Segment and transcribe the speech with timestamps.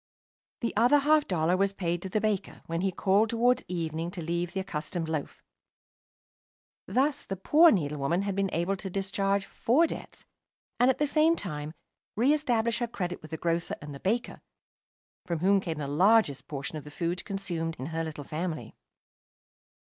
[0.61, 4.21] The other half dollar was paid to the baker when he called towards evening to
[4.23, 5.43] leave the accustomed loaf.
[6.87, 10.25] Thus the poor needlewoman had been able to discharge four debts,
[10.79, 11.75] and, at the same time
[12.15, 14.41] re establish her credit with the grocer and baker,
[15.27, 18.73] from whom came the largest portion of the food consumed in her little family.